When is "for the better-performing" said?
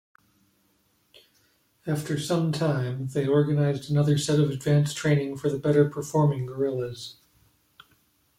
5.37-6.47